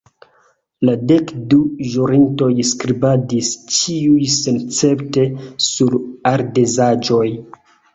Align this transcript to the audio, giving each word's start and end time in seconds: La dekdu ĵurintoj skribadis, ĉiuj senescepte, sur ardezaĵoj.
La 0.87 0.95
dekdu 1.11 1.59
ĵurintoj 1.91 2.49
skribadis, 2.71 3.53
ĉiuj 3.79 4.27
senescepte, 4.41 5.31
sur 5.71 6.01
ardezaĵoj. 6.37 7.27